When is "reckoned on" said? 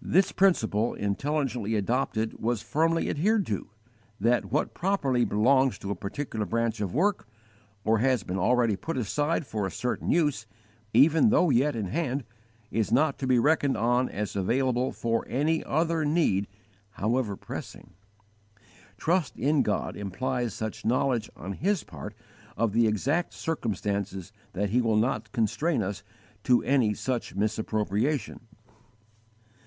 13.40-14.08